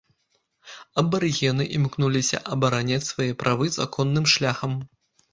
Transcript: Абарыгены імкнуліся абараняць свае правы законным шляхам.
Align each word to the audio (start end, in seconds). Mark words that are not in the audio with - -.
Абарыгены 1.01 1.65
імкнуліся 1.79 2.39
абараняць 2.55 3.05
свае 3.09 3.27
правы 3.43 3.69
законным 3.77 4.25
шляхам. 4.33 4.73